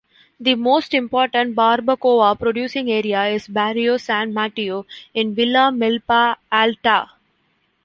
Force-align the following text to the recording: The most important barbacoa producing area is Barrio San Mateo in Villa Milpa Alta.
The 0.39 0.55
most 0.55 0.95
important 0.95 1.55
barbacoa 1.55 2.39
producing 2.39 2.91
area 2.91 3.25
is 3.25 3.47
Barrio 3.47 3.97
San 3.97 4.33
Mateo 4.33 4.87
in 5.13 5.35
Villa 5.35 5.71
Milpa 5.71 6.37
Alta. 6.51 7.07